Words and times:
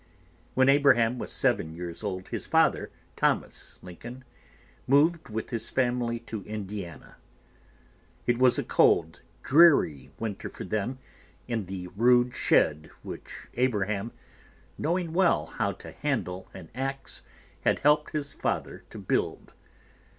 When 0.55 0.67
Abraham 0.67 1.19
was 1.19 1.31
seven 1.31 1.75
years 1.75 2.03
old, 2.03 2.29
his 2.29 2.47
father, 2.47 2.89
Thomas 3.15 3.77
Lincoln, 3.83 4.23
moved 4.87 5.29
with 5.29 5.51
his 5.51 5.69
family 5.69 6.17
to 6.21 6.43
Indiana. 6.45 7.17
It 8.25 8.39
was 8.39 8.57
a 8.57 8.63
cold, 8.63 9.21
dreary 9.43 10.09
winter 10.17 10.49
for 10.49 10.63
them 10.63 10.97
in 11.47 11.67
the 11.67 11.85
rude 11.89 12.33
shed 12.33 12.89
which 13.03 13.47
Abraham, 13.53 14.11
knowing 14.75 15.13
well 15.13 15.45
how 15.45 15.71
to 15.73 15.91
handle 15.91 16.49
an 16.51 16.69
ax, 16.73 17.21
had 17.63 17.77
helped 17.77 18.09
his 18.09 18.33
father 18.33 18.83
to 18.89 18.97
build. 18.97 19.53